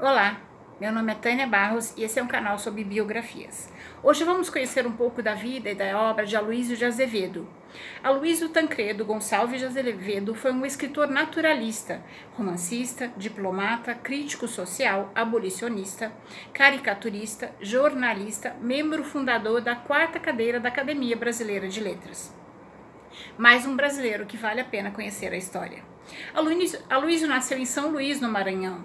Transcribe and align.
Olá, 0.00 0.40
meu 0.80 0.92
nome 0.92 1.10
é 1.10 1.14
Tânia 1.16 1.44
Barros 1.44 1.92
e 1.96 2.04
esse 2.04 2.20
é 2.20 2.22
um 2.22 2.28
canal 2.28 2.56
sobre 2.56 2.84
biografias. 2.84 3.68
Hoje 4.00 4.22
vamos 4.22 4.48
conhecer 4.48 4.86
um 4.86 4.92
pouco 4.92 5.20
da 5.20 5.34
vida 5.34 5.70
e 5.70 5.74
da 5.74 5.98
obra 5.98 6.24
de 6.24 6.36
Aloysio 6.36 6.76
de 6.76 6.84
Azevedo. 6.84 7.48
Aloysio 8.00 8.48
Tancredo 8.48 9.04
Gonçalves 9.04 9.58
de 9.58 9.66
Azevedo 9.66 10.36
foi 10.36 10.52
um 10.52 10.64
escritor 10.64 11.08
naturalista, 11.08 12.00
romancista, 12.36 13.10
diplomata, 13.16 13.92
crítico 13.92 14.46
social, 14.46 15.10
abolicionista, 15.16 16.12
caricaturista, 16.52 17.50
jornalista, 17.60 18.54
membro 18.60 19.02
fundador 19.02 19.60
da 19.60 19.74
quarta 19.74 20.20
cadeira 20.20 20.60
da 20.60 20.68
Academia 20.68 21.16
Brasileira 21.16 21.66
de 21.66 21.80
Letras. 21.80 22.32
Mais 23.36 23.66
um 23.66 23.74
brasileiro 23.74 24.26
que 24.26 24.36
vale 24.36 24.60
a 24.60 24.64
pena 24.64 24.92
conhecer 24.92 25.32
a 25.32 25.36
história. 25.36 25.97
Aloysio 26.88 27.28
nasceu 27.28 27.58
em 27.58 27.64
São 27.64 27.90
Luís, 27.90 28.20
no 28.20 28.28
Maranhão 28.28 28.84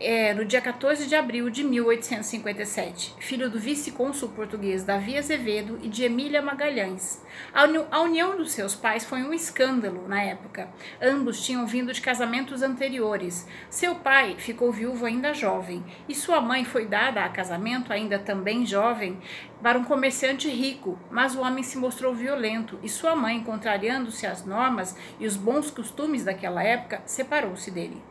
é, 0.00 0.34
no 0.34 0.44
dia 0.44 0.60
14 0.60 1.06
de 1.06 1.14
abril 1.14 1.48
de 1.48 1.62
1857, 1.62 3.14
filho 3.18 3.48
do 3.48 3.58
vice-cônsul 3.58 4.30
português 4.30 4.82
Davi 4.82 5.16
Azevedo 5.16 5.78
e 5.82 5.88
de 5.88 6.04
Emília 6.04 6.42
Magalhães. 6.42 7.22
A, 7.52 7.64
uni 7.64 7.84
a 7.90 8.00
união 8.00 8.36
dos 8.36 8.52
seus 8.52 8.74
pais 8.74 9.04
foi 9.04 9.22
um 9.22 9.32
escândalo 9.32 10.06
na 10.08 10.20
época. 10.22 10.68
Ambos 11.00 11.44
tinham 11.44 11.66
vindo 11.66 11.92
de 11.92 12.00
casamentos 12.00 12.62
anteriores. 12.62 13.46
Seu 13.70 13.94
pai 13.94 14.34
ficou 14.38 14.72
viúvo 14.72 15.06
ainda 15.06 15.32
jovem 15.32 15.84
e 16.08 16.14
sua 16.14 16.40
mãe 16.40 16.64
foi 16.64 16.86
dada 16.86 17.24
a 17.24 17.28
casamento, 17.28 17.92
ainda 17.92 18.18
também 18.18 18.66
jovem, 18.66 19.18
para 19.62 19.78
um 19.78 19.84
comerciante 19.84 20.48
rico, 20.48 20.98
mas 21.10 21.34
o 21.34 21.40
homem 21.40 21.62
se 21.62 21.78
mostrou 21.78 22.14
violento 22.14 22.78
e 22.82 22.88
sua 22.88 23.16
mãe, 23.16 23.42
contrariando-se 23.42 24.26
às 24.26 24.44
normas 24.44 24.96
e 25.18 25.26
os 25.26 25.36
bons 25.36 25.70
costumes 25.70 26.24
daquela 26.24 26.62
época, 26.64 27.02
separou-se 27.06 27.70
dele. 27.70 28.02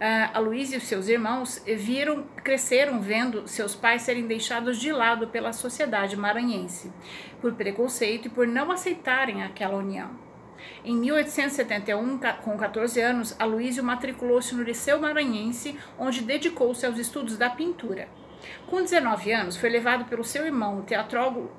Uh, 0.00 0.30
a 0.34 0.38
Luísa 0.38 0.74
e 0.74 0.78
os 0.78 0.84
seus 0.84 1.08
irmãos 1.08 1.62
viram, 1.64 2.24
cresceram 2.42 3.00
vendo 3.00 3.46
seus 3.46 3.74
pais 3.74 4.02
serem 4.02 4.26
deixados 4.26 4.78
de 4.78 4.90
lado 4.90 5.28
pela 5.28 5.52
sociedade 5.52 6.16
maranhense, 6.16 6.90
por 7.40 7.52
preconceito 7.54 8.26
e 8.26 8.30
por 8.30 8.46
não 8.46 8.72
aceitarem 8.72 9.42
aquela 9.42 9.76
união. 9.76 10.10
Em 10.84 10.96
1871, 10.96 12.18
com 12.42 12.56
14 12.56 13.00
anos, 13.00 13.36
Aloysio 13.38 13.84
matriculou-se 13.84 14.54
no 14.54 14.62
Liceu 14.62 14.98
Maranhense, 14.98 15.78
onde 15.98 16.22
dedicou-se 16.22 16.84
aos 16.84 16.98
estudos 16.98 17.36
da 17.36 17.50
pintura. 17.50 18.08
Com 18.66 18.82
19 18.82 19.32
anos, 19.32 19.56
foi 19.56 19.68
levado 19.68 20.06
pelo 20.06 20.24
seu 20.24 20.44
irmão, 20.44 20.78
o 20.78 20.82
teatrólogo 20.82 21.50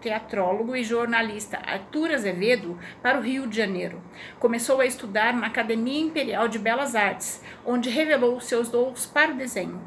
teatrólogo 0.00 0.74
e 0.74 0.82
jornalista 0.82 1.58
Arthur 1.58 2.12
Azevedo 2.12 2.78
para 3.02 3.18
o 3.18 3.22
Rio 3.22 3.46
de 3.46 3.56
Janeiro. 3.56 4.02
Começou 4.38 4.80
a 4.80 4.86
estudar 4.86 5.34
na 5.34 5.46
Academia 5.46 6.00
Imperial 6.00 6.48
de 6.48 6.58
Belas 6.58 6.94
Artes, 6.94 7.42
onde 7.64 7.90
revelou 7.90 8.40
seus 8.40 8.68
dons 8.68 9.06
para 9.06 9.32
o 9.32 9.36
desenho. 9.36 9.80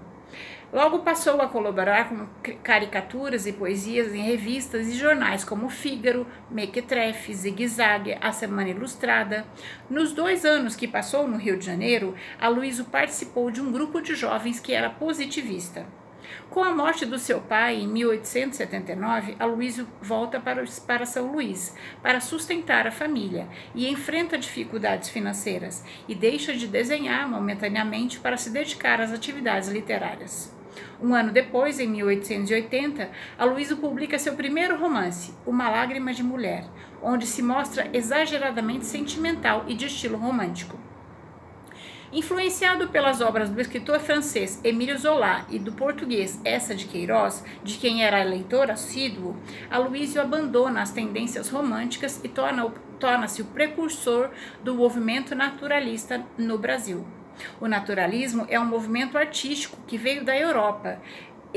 Logo 0.74 1.00
passou 1.00 1.40
a 1.40 1.48
colaborar 1.48 2.10
com 2.10 2.26
caricaturas 2.64 3.46
e 3.46 3.54
poesias 3.54 4.12
em 4.12 4.24
revistas 4.24 4.88
e 4.88 4.94
jornais 4.94 5.44
como 5.44 5.70
Fígaro, 5.70 6.26
Mequetrefe, 6.50 7.32
Zig 7.32 7.68
Zag, 7.68 8.18
A 8.20 8.32
Semana 8.32 8.70
Ilustrada. 8.70 9.46
Nos 9.88 10.14
dois 10.14 10.44
anos 10.44 10.76
que 10.76 10.88
passou 10.88 11.28
no 11.28 11.38
Rio 11.38 11.60
de 11.60 11.66
Janeiro, 11.68 12.16
Aloysio 12.42 12.86
participou 12.86 13.52
de 13.52 13.62
um 13.62 13.72
grupo 13.72 14.02
de 14.02 14.16
jovens 14.16 14.60
que 14.60 14.74
era 14.74 14.90
positivista. 14.90 15.86
Com 16.50 16.64
a 16.64 16.74
morte 16.74 17.06
do 17.06 17.18
seu 17.18 17.42
pai 17.42 17.82
em 17.82 17.88
1879, 17.88 19.36
Aloysio 19.40 19.88
volta 20.02 20.40
para, 20.40 20.64
para 20.86 21.06
São 21.06 21.32
Luís 21.32 21.76
para 22.02 22.20
sustentar 22.20 22.88
a 22.88 22.92
família 22.92 23.48
e 23.74 23.88
enfrenta 23.90 24.38
dificuldades 24.38 25.10
financeiras 25.10 25.84
e 26.08 26.16
deixa 26.16 26.54
de 26.54 26.68
desenhar 26.68 27.30
momentaneamente 27.30 28.20
para 28.20 28.38
se 28.38 28.50
dedicar 28.50 29.02
às 29.02 29.12
atividades 29.12 29.70
literárias. 29.70 30.54
Um 31.02 31.14
ano 31.14 31.32
depois, 31.32 31.80
em 31.80 31.88
1880, 31.88 33.10
Aloysio 33.38 33.78
publica 33.78 34.18
seu 34.18 34.36
primeiro 34.36 34.78
romance, 34.78 35.34
Uma 35.46 35.70
Lágrima 35.70 36.14
de 36.14 36.24
Mulher, 36.24 36.66
onde 37.02 37.28
se 37.28 37.42
mostra 37.42 37.90
exageradamente 37.94 38.86
sentimental 38.86 39.66
e 39.68 39.76
de 39.76 39.86
estilo 39.86 40.18
romântico. 40.18 40.80
Influenciado 42.14 42.90
pelas 42.90 43.22
obras 43.22 43.50
do 43.50 43.60
escritor 43.60 44.00
francês 44.00 44.62
Emílio 44.64 44.96
Zola 45.00 45.48
e 45.50 45.58
do 45.58 45.72
português 45.72 46.40
Essa 46.46 46.76
de 46.76 46.86
Queiroz, 46.86 47.44
de 47.64 47.80
quem 47.80 48.04
era 48.04 48.22
leitor 48.22 48.70
assíduo, 48.70 49.36
Aloysio 49.68 50.22
abandona 50.22 50.84
as 50.84 50.92
tendências 50.92 51.50
românticas 51.50 52.22
e 52.24 52.30
torna-se 52.30 52.72
torna 53.00 53.26
o 53.26 53.46
precursor 53.46 54.30
do 54.64 54.76
movimento 54.76 55.34
naturalista 55.34 56.24
no 56.38 56.60
Brasil. 56.60 57.04
O 57.60 57.68
naturalismo 57.68 58.46
é 58.48 58.60
um 58.60 58.66
movimento 58.66 59.18
artístico 59.18 59.76
que 59.88 59.98
veio 59.98 60.24
da 60.24 60.38
Europa 60.38 61.02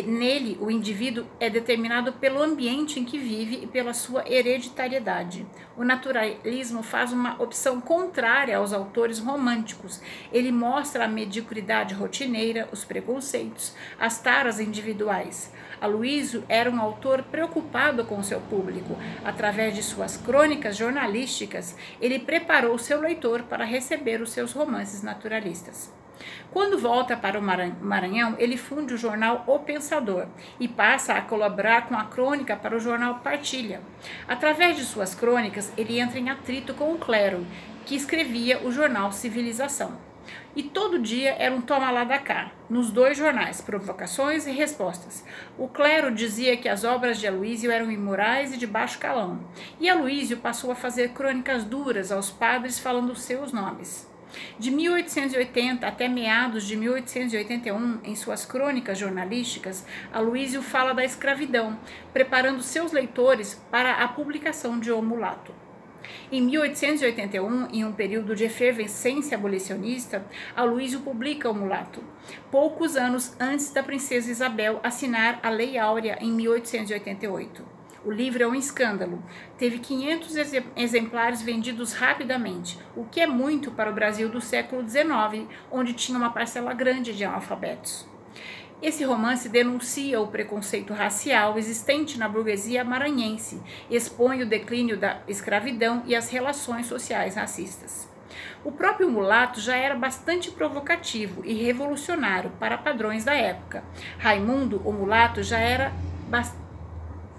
Nele, 0.03 0.59
o 0.61 0.71
indivíduo 0.71 1.27
é 1.41 1.49
determinado 1.49 2.13
pelo 2.13 2.43
ambiente 2.43 3.01
em 3.01 3.05
que 3.05 3.19
vive 3.19 3.61
e 3.63 3.67
pela 3.67 3.95
sua 3.95 4.31
hereditariedade. 4.31 5.47
O 5.77 5.85
naturalismo 5.85 6.83
faz 6.83 7.13
uma 7.13 7.41
opção 7.43 7.81
contrária 7.81 8.59
aos 8.59 8.73
autores 8.73 9.19
românticos. 9.19 10.01
Ele 10.33 10.53
mostra 10.53 11.05
a 11.05 11.09
mediocridade 11.09 11.95
rotineira, 11.95 12.69
os 12.73 12.85
preconceitos, 12.85 13.75
as 13.99 14.21
taras 14.21 14.61
individuais. 14.61 15.53
Aloysio 15.81 16.45
era 16.49 16.71
um 16.71 16.81
autor 16.81 17.23
preocupado 17.23 18.05
com 18.05 18.23
seu 18.23 18.41
público. 18.41 18.97
Através 19.25 19.75
de 19.75 19.83
suas 19.83 20.17
crônicas 20.17 20.77
jornalísticas, 20.77 21.77
ele 22.01 22.19
preparou 22.19 22.79
seu 22.79 23.01
leitor 23.01 23.43
para 23.43 23.65
receber 23.65 24.21
os 24.21 24.31
seus 24.31 24.53
romances 24.53 25.03
naturalistas. 25.03 25.93
Quando 26.51 26.79
volta 26.79 27.15
para 27.15 27.39
o 27.39 27.43
Maranhão, 27.43 28.37
ele 28.39 28.57
funde 28.57 28.95
o 28.95 28.99
jornal 28.99 29.45
O 29.47 29.59
Pensador 29.59 30.27
e 30.59 30.67
passa 30.67 31.13
a 31.13 31.21
colaborar 31.21 31.87
com 31.87 31.95
a 31.95 32.05
crônica 32.05 32.57
para 32.57 32.75
o 32.75 32.81
jornal 32.81 33.17
Partilha. 33.17 33.83
Através 34.27 34.77
de 34.77 34.85
suas 34.85 35.15
crônicas, 35.15 35.71
ele 35.77 36.01
entra 36.01 36.19
em 36.19 36.31
atrito 36.31 36.73
com 36.73 36.93
o 36.93 36.99
clero, 36.99 37.47
que 37.85 37.95
escrevia 37.95 38.67
o 38.67 38.73
jornal 38.73 39.13
Civilização. 39.13 39.99
E 40.57 40.63
todo 40.63 40.99
dia 40.99 41.37
era 41.39 41.55
um 41.55 41.61
toma 41.61 41.91
lá 41.91 42.03
da 42.03 42.19
cá, 42.19 42.51
nos 42.71 42.91
dois 42.91 43.19
jornais, 43.19 43.61
provocações 43.61 44.47
e 44.47 44.51
respostas. 44.51 45.23
O 45.59 45.69
clero 45.69 46.11
dizia 46.11 46.57
que 46.57 46.67
as 46.67 46.83
obras 46.83 47.21
de 47.21 47.27
Aloísio 47.27 47.71
eram 47.71 47.91
imorais 47.91 48.55
e 48.55 48.57
de 48.57 48.67
baixo 48.67 48.99
calão, 48.99 49.41
e 49.79 49.87
Aloísio 49.87 50.39
passou 50.39 50.73
a 50.73 50.75
fazer 50.75 51.11
crônicas 51.11 51.63
duras 51.63 52.11
aos 52.11 52.31
padres 52.31 52.79
falando 52.79 53.15
seus 53.15 53.53
nomes. 53.53 54.11
De 54.59 54.71
1880 54.71 55.87
até 55.87 56.09
meados 56.09 56.67
de 56.67 56.75
1881, 56.75 58.01
em 58.03 58.17
suas 58.17 58.47
crônicas 58.47 58.99
jornalísticas, 58.99 59.87
Aloysio 60.11 60.63
fala 60.63 60.95
da 60.95 61.05
escravidão, 61.05 61.79
preparando 62.15 62.63
seus 62.63 62.93
leitores 62.93 63.63
para 63.71 63.97
a 63.97 64.09
publicação 64.09 64.81
de 64.81 64.91
O 64.91 65.03
Mulato. 65.03 65.66
Em 66.31 66.43
1881, 66.43 67.69
em 67.73 67.85
um 67.85 67.93
período 67.93 68.35
de 68.35 68.45
efervescência 68.45 69.37
abolicionista, 69.37 70.25
Aloysio 70.55 71.01
publica 71.01 71.51
O 71.51 71.55
Mulato, 71.55 72.03
poucos 72.51 72.97
anos 72.97 73.35
antes 73.39 73.71
da 73.71 73.83
princesa 73.83 74.31
Isabel 74.31 74.81
assinar 74.83 75.41
a 75.43 75.51
Lei 75.51 75.79
Áurea 75.79 76.19
em 76.21 76.33
1888. 76.33 77.77
O 78.07 78.13
livro 78.13 78.41
é 78.41 78.47
um 78.47 78.55
escândalo. 78.55 79.21
Teve 79.59 79.81
500 79.81 80.37
exemplares 80.77 81.43
vendidos 81.43 81.93
rapidamente, 81.93 82.79
o 82.95 83.05
que 83.05 83.21
é 83.21 83.27
muito 83.27 83.73
para 83.73 83.91
o 83.91 83.95
Brasil 83.95 84.29
do 84.29 84.41
século 84.41 84.89
XIX, 84.89 85.49
onde 85.73 85.93
tinha 85.93 86.17
uma 86.17 86.31
parcela 86.31 86.73
grande 86.73 87.13
de 87.13 87.25
analfabetos. 87.25 88.07
Esse 88.83 89.05
romance 89.05 89.49
denuncia 89.49 90.21
o 90.21 90.29
preconceito 90.29 90.93
racial 90.93 91.57
existente 91.57 92.19
na 92.19 92.29
burguesia 92.29 92.85
maranhense, 92.85 93.63
expõe 93.91 94.43
o 94.43 94.49
declínio 94.49 94.99
da 94.99 95.23
escravidão 95.27 96.03
e 96.07 96.15
as 96.15 96.29
relações 96.29 96.87
sociais 96.87 97.37
racistas. 97.37 98.09
O 98.63 98.71
próprio 98.71 99.11
mulato 99.11 99.61
já 99.61 99.77
era 99.77 99.95
bastante 99.95 100.51
provocativo 100.51 101.43
e 101.45 101.55
revolucionário 101.55 102.51
para 102.61 102.77
padrões 102.77 103.25
da 103.25 103.35
época. 103.35 103.83
Raimundo, 104.19 104.83
o 104.85 104.93
mulato, 104.93 105.43
já 105.43 105.59
era 105.59 105.93
bastante 106.29 106.67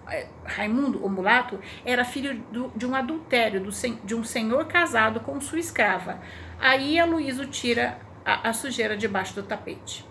é, 0.10 0.26
Raimundo, 0.46 1.06
o 1.06 1.10
mulato, 1.10 1.60
era 1.86 2.06
filho 2.06 2.42
do, 2.52 2.72
de 2.76 2.86
um 2.86 2.96
adultério 2.96 3.62
do, 3.62 3.70
de 4.04 4.16
um 4.16 4.24
senhor 4.24 4.66
casado 4.66 5.20
com 5.20 5.40
sua 5.42 5.60
escrava. 5.60 6.20
Aí 6.60 6.98
a 6.98 7.06
Luísa 7.06 7.46
tira 7.46 8.00
a, 8.26 8.50
a 8.50 8.54
sujeira 8.54 8.96
debaixo 8.96 9.36
do 9.36 9.44
tapete. 9.44 10.06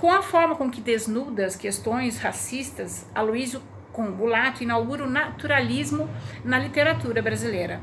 Com 0.00 0.10
a 0.10 0.22
forma 0.22 0.56
com 0.56 0.70
que 0.70 0.80
desnuda 0.80 1.44
as 1.44 1.54
questões 1.54 2.18
racistas, 2.18 3.06
Aloysio 3.14 3.62
com 3.92 4.02
o 4.02 4.10
Mulato 4.10 4.62
inaugura 4.62 5.04
o 5.04 5.10
naturalismo 5.10 6.08
na 6.44 6.58
literatura 6.58 7.20
brasileira 7.20 7.80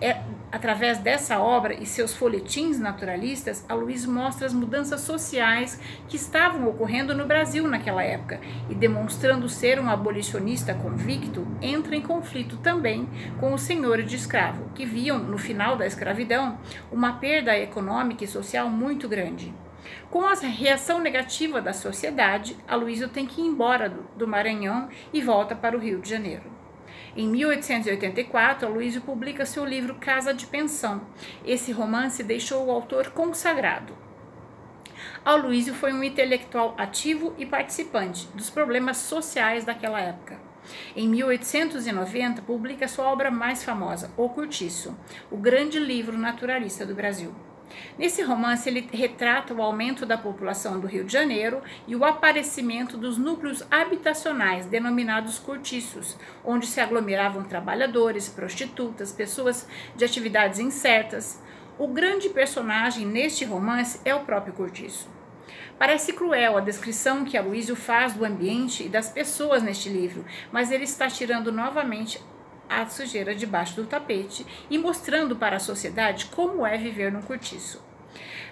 é, 0.00 0.20
através 0.52 0.98
dessa 0.98 1.38
obra 1.40 1.74
e 1.74 1.86
seus 1.86 2.14
folhetins 2.14 2.78
naturalistas, 2.78 3.64
a 3.68 3.74
Luiz 3.74 4.04
mostra 4.04 4.46
as 4.46 4.52
mudanças 4.52 5.00
sociais 5.00 5.80
que 6.08 6.16
estavam 6.16 6.68
ocorrendo 6.68 7.14
no 7.14 7.26
Brasil 7.26 7.66
naquela 7.66 8.02
época 8.02 8.40
e, 8.68 8.74
demonstrando 8.74 9.48
ser 9.48 9.80
um 9.80 9.88
abolicionista 9.88 10.74
convicto, 10.74 11.46
entra 11.62 11.96
em 11.96 12.02
conflito 12.02 12.56
também 12.58 13.08
com 13.40 13.54
os 13.54 13.62
senhores 13.62 14.08
de 14.08 14.16
escravo, 14.16 14.70
que 14.74 14.84
viam 14.84 15.18
no 15.18 15.38
final 15.38 15.76
da 15.76 15.86
escravidão 15.86 16.58
uma 16.92 17.14
perda 17.14 17.56
econômica 17.56 18.24
e 18.24 18.28
social 18.28 18.68
muito 18.68 19.08
grande. 19.08 19.52
Com 20.10 20.24
a 20.24 20.34
reação 20.34 21.00
negativa 21.00 21.60
da 21.60 21.72
sociedade, 21.72 22.56
Aloysio 22.66 23.08
tem 23.08 23.26
que 23.26 23.40
ir 23.40 23.44
embora 23.44 23.88
do, 23.88 24.02
do 24.16 24.28
Maranhão 24.28 24.88
e 25.12 25.20
volta 25.20 25.54
para 25.54 25.76
o 25.76 25.80
Rio 25.80 26.00
de 26.00 26.08
Janeiro. 26.08 26.44
Em 27.16 27.28
1884, 27.28 28.68
Aloysio 28.68 29.00
publica 29.00 29.46
seu 29.46 29.64
livro 29.64 29.94
Casa 29.96 30.34
de 30.34 30.46
Pensão. 30.46 31.06
Esse 31.44 31.72
romance 31.72 32.22
deixou 32.22 32.66
o 32.66 32.70
autor 32.70 33.10
consagrado. 33.10 33.96
Aloysio 35.24 35.74
foi 35.74 35.92
um 35.92 36.04
intelectual 36.04 36.74
ativo 36.78 37.34
e 37.38 37.44
participante 37.44 38.28
dos 38.34 38.50
problemas 38.50 38.98
sociais 38.98 39.64
daquela 39.64 40.00
época. 40.00 40.38
Em 40.94 41.08
1890, 41.08 42.42
publica 42.42 42.88
sua 42.88 43.06
obra 43.06 43.30
mais 43.30 43.62
famosa, 43.64 44.10
O 44.16 44.28
Curtiço, 44.28 44.96
o 45.30 45.36
grande 45.36 45.78
livro 45.78 46.18
naturalista 46.18 46.84
do 46.84 46.94
Brasil. 46.94 47.34
Nesse 47.98 48.22
romance, 48.22 48.68
ele 48.68 48.88
retrata 48.92 49.54
o 49.54 49.62
aumento 49.62 50.04
da 50.04 50.18
população 50.18 50.78
do 50.78 50.86
Rio 50.86 51.04
de 51.04 51.12
Janeiro 51.12 51.62
e 51.86 51.96
o 51.96 52.04
aparecimento 52.04 52.96
dos 52.96 53.18
núcleos 53.18 53.62
habitacionais, 53.70 54.66
denominados 54.66 55.38
cortiços, 55.38 56.16
onde 56.44 56.66
se 56.66 56.80
aglomeravam 56.80 57.44
trabalhadores, 57.44 58.28
prostitutas, 58.28 59.12
pessoas 59.12 59.66
de 59.94 60.04
atividades 60.04 60.58
incertas. 60.58 61.42
O 61.78 61.88
grande 61.88 62.28
personagem 62.28 63.06
neste 63.06 63.44
romance 63.44 64.00
é 64.04 64.14
o 64.14 64.24
próprio 64.24 64.54
cortiço. 64.54 65.08
Parece 65.78 66.12
cruel 66.14 66.56
a 66.56 66.60
descrição 66.60 67.24
que 67.24 67.36
Aloysio 67.36 67.76
faz 67.76 68.14
do 68.14 68.24
ambiente 68.24 68.84
e 68.84 68.88
das 68.88 69.10
pessoas 69.10 69.62
neste 69.62 69.90
livro, 69.90 70.24
mas 70.50 70.70
ele 70.70 70.84
está 70.84 71.06
tirando 71.08 71.52
novamente 71.52 72.18
a 72.68 72.86
sujeira 72.86 73.34
debaixo 73.34 73.76
do 73.76 73.86
tapete 73.86 74.46
e 74.70 74.78
mostrando 74.78 75.36
para 75.36 75.56
a 75.56 75.60
sociedade 75.60 76.26
como 76.26 76.66
é 76.66 76.76
viver 76.76 77.12
num 77.12 77.22
cortiço. 77.22 77.84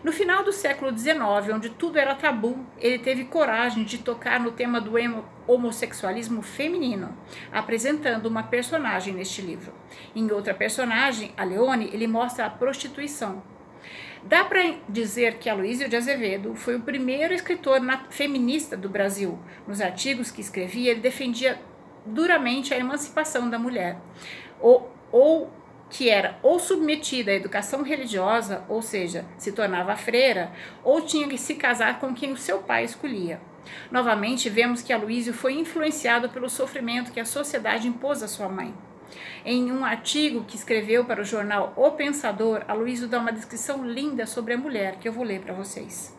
No 0.02 0.12
final 0.12 0.44
do 0.44 0.52
século 0.52 0.96
XIX, 0.96 1.16
onde 1.54 1.70
tudo 1.70 1.98
era 1.98 2.14
tabu, 2.14 2.66
ele 2.78 2.98
teve 2.98 3.24
coragem 3.24 3.84
de 3.84 3.96
tocar 3.98 4.38
no 4.38 4.52
tema 4.52 4.78
do 4.78 4.92
homossexualismo 5.46 6.42
feminino, 6.42 7.16
apresentando 7.50 8.26
uma 8.26 8.42
personagem 8.42 9.14
neste 9.14 9.40
livro. 9.40 9.72
Em 10.14 10.30
outra 10.30 10.52
personagem, 10.52 11.32
a 11.38 11.44
Leone, 11.44 11.88
ele 11.90 12.06
mostra 12.06 12.44
a 12.44 12.50
prostituição. 12.50 13.42
Dá 14.22 14.44
para 14.44 14.74
dizer 14.88 15.38
que 15.38 15.50
Aloysio 15.50 15.88
de 15.88 15.96
Azevedo 15.96 16.54
foi 16.54 16.76
o 16.76 16.80
primeiro 16.80 17.34
escritor 17.34 17.80
feminista 18.10 18.76
do 18.76 18.88
Brasil. 18.88 19.38
Nos 19.66 19.80
artigos 19.80 20.30
que 20.30 20.40
escrevia, 20.40 20.90
ele 20.90 21.00
defendia 21.00 21.58
duramente 22.04 22.72
a 22.72 22.78
emancipação 22.78 23.48
da 23.48 23.58
mulher, 23.58 23.98
ou, 24.60 24.92
ou 25.10 25.50
que 25.90 26.10
era 26.10 26.38
ou 26.42 26.58
submetida 26.58 27.30
à 27.30 27.34
educação 27.34 27.82
religiosa, 27.82 28.64
ou 28.68 28.82
seja, 28.82 29.24
se 29.38 29.52
tornava 29.52 29.96
freira, 29.96 30.52
ou 30.82 31.00
tinha 31.00 31.28
que 31.28 31.38
se 31.38 31.54
casar 31.54 32.00
com 32.00 32.14
quem 32.14 32.32
o 32.32 32.36
seu 32.36 32.58
pai 32.58 32.84
escolhia. 32.84 33.40
Novamente, 33.90 34.50
vemos 34.50 34.82
que 34.82 34.92
Aloísio 34.92 35.32
foi 35.32 35.54
influenciado 35.54 36.28
pelo 36.28 36.50
sofrimento 36.50 37.12
que 37.12 37.20
a 37.20 37.24
sociedade 37.24 37.88
impôs 37.88 38.22
à 38.22 38.28
sua 38.28 38.48
mãe. 38.48 38.74
Em 39.44 39.70
um 39.70 39.84
artigo 39.84 40.44
que 40.44 40.56
escreveu 40.56 41.04
para 41.04 41.22
o 41.22 41.24
jornal 41.24 41.72
O 41.76 41.90
Pensador, 41.92 42.64
Aloísio 42.66 43.08
dá 43.08 43.18
uma 43.18 43.32
descrição 43.32 43.86
linda 43.86 44.26
sobre 44.26 44.54
a 44.54 44.58
mulher 44.58 44.96
que 44.98 45.08
eu 45.08 45.12
vou 45.12 45.24
ler 45.24 45.40
para 45.40 45.54
vocês. 45.54 46.14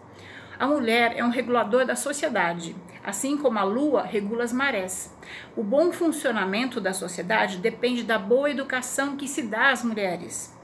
A 0.57 0.67
mulher 0.67 1.13
é 1.17 1.23
um 1.23 1.29
regulador 1.29 1.85
da 1.85 1.95
sociedade, 1.95 2.75
assim 3.03 3.37
como 3.37 3.59
a 3.59 3.63
lua 3.63 4.03
regula 4.03 4.43
as 4.43 4.53
marés. 4.53 5.13
O 5.55 5.61
bom 5.61 5.91
funcionamento 5.91 6.79
da 6.79 6.93
sociedade 6.93 7.57
depende 7.57 8.03
da 8.03 8.17
boa 8.17 8.49
educação 8.49 9.17
que 9.17 9.27
se 9.27 9.41
dá 9.43 9.71
às 9.71 9.83
mulheres. 9.83 10.55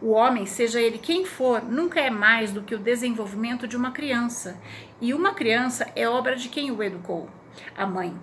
O 0.00 0.10
homem, 0.10 0.46
seja 0.46 0.80
ele 0.80 0.98
quem 0.98 1.24
for, 1.26 1.62
nunca 1.62 2.00
é 2.00 2.10
mais 2.10 2.52
do 2.52 2.62
que 2.62 2.74
o 2.74 2.78
desenvolvimento 2.78 3.68
de 3.68 3.76
uma 3.76 3.90
criança, 3.90 4.58
e 5.00 5.12
uma 5.12 5.34
criança 5.34 5.90
é 5.94 6.08
obra 6.08 6.36
de 6.36 6.48
quem 6.48 6.70
o 6.70 6.82
educou, 6.82 7.28
a 7.76 7.86
mãe. 7.86 8.16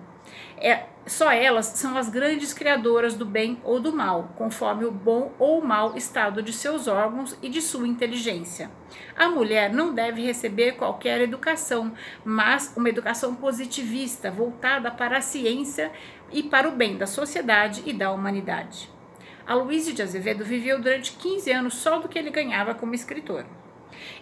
É, 0.56 0.84
só 1.06 1.32
elas 1.32 1.66
são 1.66 1.96
as 1.96 2.08
grandes 2.08 2.54
criadoras 2.54 3.14
do 3.14 3.26
bem 3.26 3.58
ou 3.64 3.80
do 3.80 3.92
mal, 3.92 4.32
conforme 4.36 4.84
o 4.84 4.92
bom 4.92 5.32
ou 5.38 5.60
mau 5.60 5.96
estado 5.96 6.42
de 6.42 6.52
seus 6.52 6.86
órgãos 6.86 7.36
e 7.42 7.48
de 7.48 7.60
sua 7.60 7.88
inteligência. 7.88 8.70
A 9.16 9.28
mulher 9.28 9.72
não 9.72 9.92
deve 9.92 10.22
receber 10.22 10.72
qualquer 10.72 11.20
educação, 11.20 11.92
mas 12.24 12.72
uma 12.76 12.88
educação 12.88 13.34
positivista, 13.34 14.30
voltada 14.30 14.90
para 14.90 15.18
a 15.18 15.22
ciência 15.22 15.90
e 16.30 16.42
para 16.42 16.68
o 16.68 16.72
bem 16.72 16.96
da 16.96 17.06
sociedade 17.06 17.82
e 17.84 17.92
da 17.92 18.12
humanidade. 18.12 18.88
Aloysio 19.44 19.92
de 19.92 20.02
Azevedo 20.02 20.44
viveu 20.44 20.80
durante 20.80 21.12
15 21.12 21.50
anos 21.50 21.74
só 21.74 21.98
do 21.98 22.08
que 22.08 22.18
ele 22.18 22.30
ganhava 22.30 22.74
como 22.74 22.94
escritor. 22.94 23.44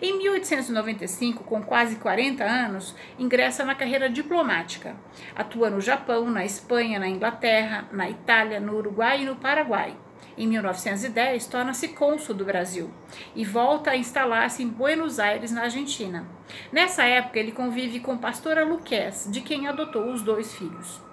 Em 0.00 0.16
1895, 0.18 1.44
com 1.44 1.62
quase 1.62 1.96
40 1.96 2.44
anos, 2.44 2.94
ingressa 3.18 3.64
na 3.64 3.74
carreira 3.74 4.08
diplomática. 4.08 4.96
Atua 5.34 5.70
no 5.70 5.80
Japão, 5.80 6.30
na 6.30 6.44
Espanha, 6.44 6.98
na 6.98 7.08
Inglaterra, 7.08 7.88
na 7.92 8.08
Itália, 8.08 8.60
no 8.60 8.76
Uruguai 8.76 9.22
e 9.22 9.26
no 9.26 9.36
Paraguai. 9.36 9.96
Em 10.36 10.46
1910, 10.46 11.46
torna-se 11.46 11.88
cônsul 11.88 12.34
do 12.34 12.44
Brasil 12.44 12.90
e 13.34 13.44
volta 13.44 13.90
a 13.90 13.96
instalar-se 13.96 14.62
em 14.62 14.68
Buenos 14.68 15.18
Aires, 15.18 15.50
na 15.50 15.62
Argentina. 15.62 16.26
Nessa 16.72 17.04
época, 17.04 17.38
ele 17.38 17.52
convive 17.52 18.00
com 18.00 18.16
Pastora 18.16 18.64
Luquez, 18.64 19.28
de 19.30 19.40
quem 19.40 19.68
adotou 19.68 20.10
os 20.10 20.22
dois 20.22 20.54
filhos. 20.54 21.09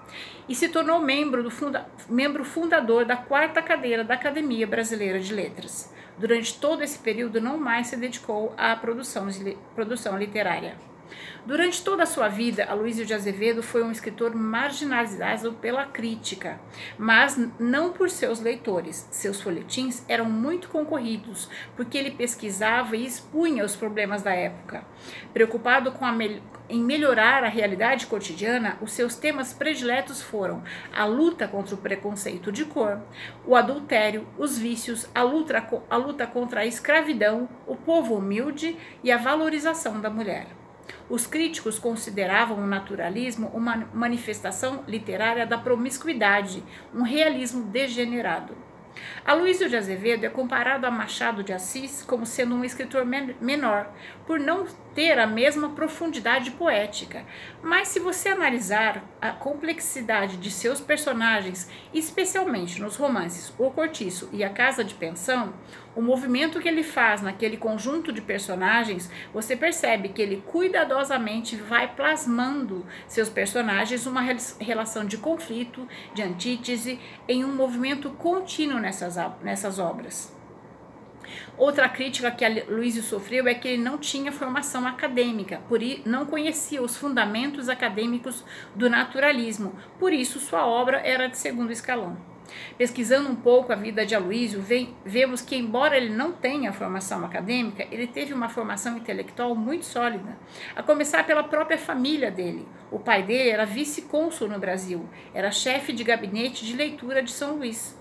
E 0.47 0.55
se 0.55 0.69
tornou 0.69 0.99
membro, 0.99 1.49
funda 1.49 1.87
membro 2.09 2.43
fundador 2.45 3.05
da 3.05 3.17
quarta 3.17 3.61
cadeira 3.61 4.03
da 4.03 4.13
Academia 4.13 4.65
Brasileira 4.65 5.19
de 5.19 5.33
Letras. 5.33 5.93
Durante 6.17 6.59
todo 6.59 6.83
esse 6.83 6.97
período, 6.97 7.39
não 7.39 7.57
mais 7.57 7.87
se 7.87 7.97
dedicou 7.97 8.53
à 8.57 8.75
produção, 8.75 9.27
produção 9.75 10.17
literária. 10.17 10.86
Durante 11.45 11.81
toda 11.81 12.03
a 12.03 12.05
sua 12.05 12.27
vida, 12.27 12.65
Aloysio 12.65 13.05
de 13.05 13.13
Azevedo 13.13 13.63
foi 13.63 13.81
um 13.83 13.91
escritor 13.91 14.35
marginalizado 14.35 15.53
pela 15.53 15.85
crítica, 15.85 16.59
mas 16.97 17.39
não 17.57 17.93
por 17.93 18.09
seus 18.09 18.41
leitores. 18.41 19.07
Seus 19.11 19.41
folhetins 19.41 20.03
eram 20.09 20.25
muito 20.25 20.67
concorridos, 20.67 21.49
porque 21.75 21.97
ele 21.97 22.11
pesquisava 22.11 22.97
e 22.97 23.05
expunha 23.05 23.63
os 23.63 23.75
problemas 23.75 24.21
da 24.21 24.33
época. 24.33 24.83
Preocupado 25.33 25.91
com 25.93 26.05
a, 26.05 26.13
em 26.69 26.83
melhorar 26.83 27.43
a 27.43 27.49
realidade 27.49 28.07
cotidiana, 28.07 28.77
os 28.81 28.91
seus 28.91 29.15
temas 29.15 29.53
prediletos 29.53 30.21
foram 30.21 30.61
a 30.93 31.05
luta 31.05 31.47
contra 31.47 31.75
o 31.75 31.77
preconceito 31.77 32.51
de 32.51 32.65
cor, 32.65 32.99
o 33.45 33.55
adultério, 33.55 34.27
os 34.37 34.57
vícios, 34.57 35.09
a 35.15 35.21
luta, 35.23 35.65
a 35.89 35.95
luta 35.95 36.27
contra 36.27 36.61
a 36.61 36.65
escravidão, 36.65 37.47
o 37.65 37.75
povo 37.75 38.15
humilde 38.15 38.77
e 39.01 39.11
a 39.11 39.17
valorização 39.17 40.01
da 40.01 40.09
mulher. 40.09 40.66
Os 41.09 41.25
críticos 41.25 41.79
consideravam 41.79 42.57
o 42.57 42.67
naturalismo 42.67 43.47
uma 43.53 43.87
manifestação 43.93 44.83
literária 44.87 45.45
da 45.45 45.57
promiscuidade, 45.57 46.63
um 46.93 47.03
realismo 47.03 47.63
degenerado. 47.63 48.55
Aloysio 49.25 49.69
de 49.69 49.75
Azevedo 49.75 50.25
é 50.25 50.29
comparado 50.29 50.85
a 50.85 50.91
Machado 50.91 51.43
de 51.43 51.53
Assis 51.53 52.03
como 52.03 52.25
sendo 52.25 52.55
um 52.55 52.63
escritor 52.63 53.05
menor, 53.05 53.91
por 54.25 54.39
não 54.39 54.65
ter 54.97 55.19
a 55.19 55.27
mesma 55.27 55.69
profundidade 55.69 56.49
poética. 56.49 57.23
Mas 57.61 57.89
se 57.89 57.99
você 57.99 58.29
analisar 58.29 59.03
a 59.21 59.29
complexidade 59.29 60.37
de 60.37 60.49
seus 60.49 60.81
personagens, 60.81 61.69
especialmente 61.93 62.81
nos 62.81 62.95
romances 62.95 63.53
O 63.59 63.69
Cortiço 63.69 64.27
e 64.33 64.43
A 64.43 64.49
Casa 64.49 64.83
de 64.83 64.95
Pensão, 64.95 65.53
o 65.95 66.01
movimento 66.01 66.59
que 66.59 66.67
ele 66.67 66.81
faz 66.81 67.21
naquele 67.21 67.57
conjunto 67.57 68.11
de 68.11 68.23
personagens, 68.23 69.07
você 69.31 69.55
percebe 69.55 70.09
que 70.09 70.21
ele 70.21 70.43
cuidadosamente 70.47 71.55
vai 71.55 71.93
plasmando 71.93 72.83
seus 73.07 73.29
personagens 73.29 74.07
uma 74.07 74.21
relação 74.59 75.05
de 75.05 75.19
conflito, 75.19 75.87
de 76.15 76.23
antítese, 76.23 76.99
em 77.27 77.45
um 77.45 77.53
movimento 77.53 78.09
contínuo 78.09 78.79
nessas, 78.79 79.15
nessas 79.43 79.77
obras. 79.77 80.35
Outra 81.57 81.89
crítica 81.89 82.31
que 82.31 82.45
a 82.45 82.49
Luísio 82.69 83.03
sofreu 83.03 83.47
é 83.47 83.53
que 83.53 83.67
ele 83.67 83.81
não 83.81 83.97
tinha 83.97 84.31
formação 84.31 84.85
acadêmica, 84.87 85.61
por 85.67 85.81
não 86.05 86.25
conhecia 86.25 86.81
os 86.81 86.95
fundamentos 86.95 87.69
acadêmicos 87.69 88.43
do 88.75 88.89
naturalismo, 88.89 89.75
por 89.99 90.13
isso 90.13 90.39
sua 90.39 90.65
obra 90.65 90.99
era 90.99 91.27
de 91.27 91.37
segundo 91.37 91.71
escalão. 91.71 92.36
Pesquisando 92.77 93.29
um 93.29 93.35
pouco 93.35 93.71
a 93.71 93.75
vida 93.75 94.05
de 94.05 94.15
Aloysio, 94.15 94.63
vemos 95.05 95.41
que, 95.41 95.55
embora 95.55 95.97
ele 95.97 96.09
não 96.09 96.31
tenha 96.31 96.73
formação 96.73 97.25
acadêmica, 97.25 97.85
ele 97.91 98.07
teve 98.07 98.33
uma 98.33 98.49
formação 98.49 98.97
intelectual 98.97 99.55
muito 99.55 99.85
sólida, 99.85 100.37
a 100.75 100.83
começar 100.83 101.25
pela 101.25 101.43
própria 101.43 101.77
família 101.77 102.31
dele. 102.31 102.67
O 102.91 102.99
pai 102.99 103.23
dele 103.23 103.49
era 103.49 103.65
vice-cônsul 103.65 104.47
no 104.47 104.59
Brasil, 104.59 105.07
era 105.33 105.51
chefe 105.51 105.91
de 105.91 106.03
gabinete 106.03 106.65
de 106.65 106.75
leitura 106.75 107.21
de 107.21 107.31
São 107.31 107.55
Luís 107.57 107.97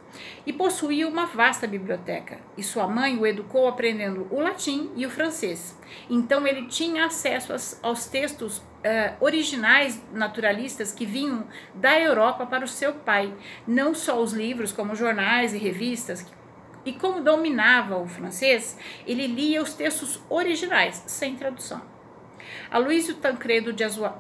e 0.46 0.52
possuía 0.52 1.08
uma 1.08 1.26
vasta 1.26 1.66
biblioteca. 1.66 2.38
E 2.56 2.62
sua 2.62 2.86
mãe 2.86 3.18
o 3.18 3.26
educou 3.26 3.68
aprendendo 3.68 4.26
o 4.30 4.40
latim 4.40 4.90
e 4.96 5.04
o 5.04 5.10
francês. 5.10 5.78
Então 6.08 6.46
ele 6.46 6.66
tinha 6.66 7.06
acesso 7.06 7.52
aos 7.82 8.06
textos 8.06 8.62
uh, 8.86 9.24
originais 9.24 10.00
naturalistas 10.12 10.92
que 10.92 11.04
vinham 11.04 11.46
da 11.74 11.98
Europa 11.98 12.46
para 12.46 12.64
o 12.64 12.68
seu 12.68 12.94
pai, 12.94 13.34
não 13.66 13.94
só 13.94 14.20
os 14.22 14.32
livros, 14.32 14.72
como 14.72 14.94
jornais 14.94 15.52
e 15.52 15.58
revistas. 15.58 16.24
E 16.84 16.92
como 16.92 17.20
dominava 17.20 17.96
o 17.96 18.06
francês, 18.06 18.78
ele 19.04 19.26
lia 19.26 19.60
os 19.60 19.74
textos 19.74 20.22
originais, 20.30 21.02
sem 21.08 21.34
tradução. 21.34 21.82
Aloysio 22.70 23.16
Tancredo 23.16 23.72
de 23.72 23.82
Azua, 23.82 24.16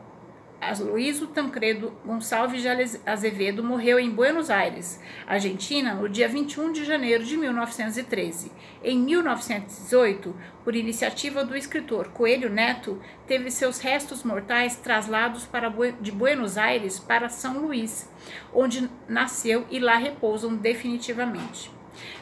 Aloysio 0.60 1.26
Tancredo 1.26 1.92
Gonçalves 2.04 2.62
de 2.62 2.68
Azevedo 3.04 3.62
morreu 3.62 3.98
em 4.00 4.10
Buenos 4.10 4.50
Aires, 4.50 5.00
Argentina, 5.26 5.94
no 5.94 6.08
dia 6.08 6.28
21 6.28 6.72
de 6.72 6.84
janeiro 6.84 7.24
de 7.24 7.36
1913. 7.36 8.50
Em 8.82 8.98
1918, 8.98 10.34
por 10.64 10.74
iniciativa 10.74 11.44
do 11.44 11.56
escritor 11.56 12.08
Coelho 12.08 12.48
Neto, 12.48 13.00
teve 13.26 13.50
seus 13.50 13.78
restos 13.78 14.24
mortais 14.24 14.76
traslados 14.76 15.44
para, 15.44 15.72
de 16.00 16.10
Buenos 16.10 16.56
Aires 16.56 16.98
para 16.98 17.28
São 17.28 17.58
Luís, 17.58 18.08
onde 18.52 18.88
nasceu 19.08 19.66
e 19.70 19.78
lá 19.78 19.96
repousam 19.96 20.56
definitivamente. 20.56 21.70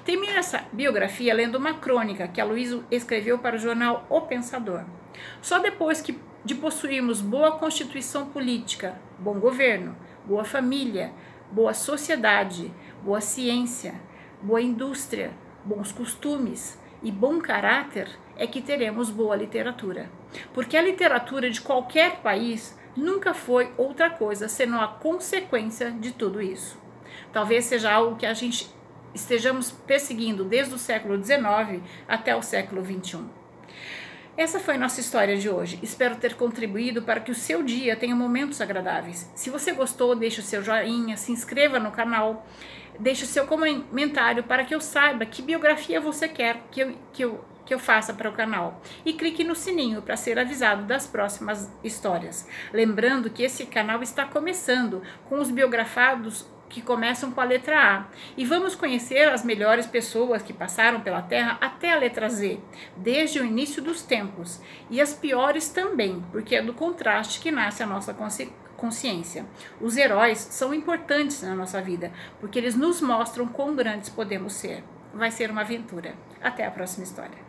Termino 0.05 0.33
essa 0.33 0.65
biografia 0.73 1.35
lendo 1.35 1.57
uma 1.57 1.75
crônica 1.75 2.29
que 2.29 2.41
Aloysio 2.41 2.85
escreveu 2.91 3.39
para 3.39 3.57
o 3.57 3.59
jornal 3.59 4.07
O 4.09 4.21
Pensador. 4.23 4.85
Só 5.41 5.59
depois 5.59 6.01
que 6.01 6.19
de 6.45 6.55
possuirmos 6.55 7.21
boa 7.21 7.53
constituição 7.53 8.27
política, 8.27 9.01
bom 9.19 9.41
governo, 9.41 9.97
boa 10.25 10.45
família, 10.45 11.13
boa 11.51 11.73
sociedade, 11.73 12.71
boa 13.03 13.21
ciência, 13.21 13.95
boa 14.43 14.61
indústria, 14.61 15.33
bons 15.65 15.91
costumes 15.91 16.79
e 17.03 17.11
bom 17.11 17.39
caráter, 17.39 18.09
é 18.37 18.47
que 18.47 18.61
teremos 18.61 19.11
boa 19.11 19.37
literatura. 19.37 20.11
Porque 20.53 20.77
a 20.77 20.83
literatura 20.83 21.51
de 21.51 21.61
qualquer 21.61 22.17
país 22.17 22.79
nunca 22.97 23.33
foi 23.33 23.73
outra 23.77 24.11
coisa 24.11 24.49
senão 24.49 24.81
a 24.81 24.89
consequência 24.89 25.91
de 25.91 26.13
tudo 26.13 26.43
isso. 26.43 26.79
Talvez 27.33 27.65
seja 27.65 27.93
algo 27.93 28.17
que 28.17 28.27
a 28.27 28.35
gente 28.35 28.69
estejamos 29.15 29.71
perseguindo 29.71 30.45
desde 30.45 30.75
o 30.75 30.79
século 30.79 31.23
XIX 31.23 31.83
até 32.09 32.35
o 32.35 32.43
século 32.43 32.85
XXI. 32.85 33.25
Essa 34.37 34.59
foi 34.59 34.77
nossa 34.77 35.01
história 35.01 35.37
de 35.37 35.49
hoje. 35.49 35.79
Espero 35.81 36.17
ter 36.17 36.35
contribuído 36.35 37.03
para 37.03 37.21
que 37.21 37.31
o 37.31 37.35
seu 37.35 37.63
dia 37.63 37.95
tenha 37.95 38.17
momentos 38.17 38.61
agradáveis. 38.61 39.31
Se 39.33 39.49
você 39.49 39.71
gostou, 39.71 40.17
deixe 40.17 40.41
o 40.41 40.43
seu 40.43 40.61
joinha, 40.61 41.17
se 41.17 41.31
inscreva 41.31 41.79
no 41.79 41.93
canal, 41.93 42.45
deixe 42.99 43.23
o 43.23 43.29
seu 43.29 43.47
comentário 43.47 44.43
para 44.43 44.65
que 44.65 44.75
eu 44.75 44.81
saiba 44.81 45.25
que 45.25 45.41
biografia 45.41 46.01
você 46.01 46.27
quer 46.27 46.65
que 46.73 46.81
eu, 46.81 46.97
que 47.13 47.25
eu, 47.25 47.45
que 47.65 47.73
eu 47.73 47.79
faça 47.79 48.13
para 48.13 48.29
o 48.29 48.33
canal. 48.33 48.83
E 49.05 49.13
clique 49.13 49.45
no 49.45 49.55
sininho 49.55 50.03
para 50.03 50.17
ser 50.17 50.37
avisado 50.37 50.83
das 50.83 51.07
próximas 51.07 51.71
histórias. 51.85 52.49
Lembrando 52.73 53.31
que 53.31 53.45
esse 53.45 53.67
canal 53.67 54.03
está 54.03 54.25
começando 54.25 55.01
com 55.29 55.39
os 55.39 55.49
biografados 55.49 56.45
que 56.69 56.83
começam 56.83 57.31
com 57.31 57.41
a 57.41 57.45
letra 57.45 57.79
A. 57.79 58.05
E 58.37 58.45
vamos 58.45 58.75
conhecer 58.75 59.29
as 59.29 59.45
melhores 59.45 59.87
pessoas 59.87 60.43
que 60.43 60.53
passaram 60.53 61.01
pela 61.01 61.23
Terra 61.23 61.59
até 61.61 61.93
a 61.93 61.99
letra 61.99 62.29
Z, 62.29 62.59
desde 62.97 63.41
o 63.41 63.45
início 63.45 63.83
dos 63.83 64.03
tempos. 64.03 64.61
E 64.91 65.01
as 65.01 65.13
piores 65.13 65.69
também, 65.69 66.25
porque 66.33 66.57
é 66.57 66.63
do 66.63 66.75
contraste 66.75 67.41
que 67.41 67.51
nasce 67.51 67.83
a 67.83 67.87
nossa 67.87 68.15
consciência. 68.77 69.47
Os 69.81 69.97
heróis 69.97 70.39
são 70.39 70.75
importantes 70.75 71.43
na 71.43 71.55
nossa 71.55 71.81
vida, 71.81 72.13
porque 72.41 72.59
eles 72.59 72.75
nos 72.75 73.01
mostram 73.01 73.47
quão 73.47 73.75
grandes 73.75 74.09
podemos 74.09 74.55
ser. 74.55 74.83
Vai 75.13 75.31
ser 75.31 75.51
uma 75.51 75.61
aventura. 75.61 76.15
Até 76.43 76.67
a 76.67 76.71
próxima 76.71 77.05
história. 77.05 77.44